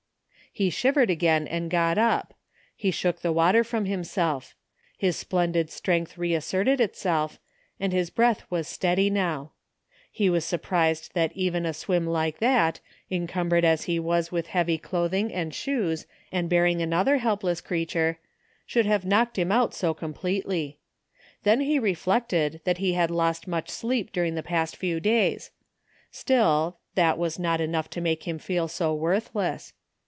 He 0.53 0.69
shivered 0.69 1.09
again 1.09 1.47
and 1.47 1.69
got 1.71 1.97
up. 1.97 2.33
He 2.75 2.91
shook 2.91 3.21
the 3.21 3.31
water 3.31 3.63
from 3.63 3.85
himself. 3.85 4.53
His 4.97 5.15
splendid 5.15 5.69
strength 5.69 6.17
reasserted 6.17 6.81
itself, 6.81 7.39
and 7.79 7.93
his 7.93 8.09
breath 8.09 8.43
was 8.49 8.67
steady 8.67 9.09
now. 9.09 9.53
He 10.11 10.29
was 10.29 10.43
sur 10.43 10.57
35 10.57 10.59
THE 10.59 10.67
FINDING 10.67 10.89
OF 10.89 10.91
JASPER 10.91 10.91
HOLT 10.91 10.91
prised 10.91 11.13
that 11.13 11.41
even 11.41 11.65
a 11.65 11.73
swim 11.73 12.05
like 12.05 12.39
that, 12.39 12.79
encumbered 13.09 13.63
as 13.63 13.83
he 13.83 13.97
was 13.97 14.33
with 14.33 14.47
heavy 14.47 14.77
clothing 14.77 15.33
and 15.33 15.55
shoes, 15.55 16.05
and 16.33 16.49
bearing 16.49 16.81
another 16.81 17.19
helpless 17.19 17.61
creature, 17.61 18.19
should 18.65 18.85
have 18.85 19.05
knocked 19.05 19.37
him 19.39 19.53
out 19.53 19.73
so 19.73 19.93
completely. 19.93 20.79
Then 21.43 21.61
he 21.61 21.79
reflected 21.79 22.59
that 22.65 22.79
he 22.79 22.91
had 22.91 23.09
lost 23.09 23.47
much 23.47 23.69
sleep 23.69 24.11
during 24.11 24.35
the 24.35 24.43
past 24.43 24.75
few 24.75 24.99
days; 24.99 25.51
still, 26.11 26.77
that 26.95 27.17
was 27.17 27.39
not 27.39 27.61
enough 27.61 27.89
to 27.91 28.01
make 28.01 28.23
him 28.27 28.37
feel 28.37 28.67
so 28.67 28.93
worthless. 28.93 29.71